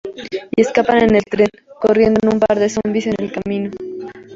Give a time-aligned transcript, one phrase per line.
[0.57, 1.47] Y escapan en el tren,
[1.79, 3.69] corriendo en un par de zombis en el camino.